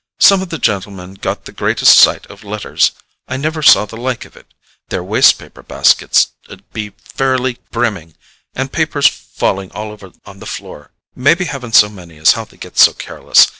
[0.17, 2.93] Some of the gentlemen got the greatest sight of letters:
[3.27, 4.47] I never saw the like of it.
[4.89, 8.15] Their waste paper baskets 'd be fairly brimming,
[8.55, 10.89] and papers falling over on the floor.
[11.15, 13.49] Maybe havin' so many is how they get so careless.